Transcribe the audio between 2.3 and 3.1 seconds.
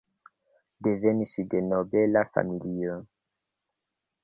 familio.